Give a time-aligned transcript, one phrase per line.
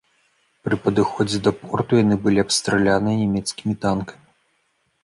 [0.67, 4.27] Пры падыходзе да порту, яны былі абстраляныя нямецкімі танкамі.